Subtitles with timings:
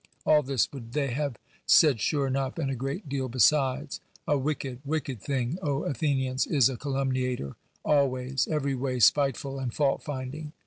[0.25, 4.01] All this would they have said sure enough, and a great deal besides.
[4.27, 7.53] A wicked, wicked thing, Athenians, is a calumni ator
[7.85, 10.53] always, every way spiteful and faultfinding.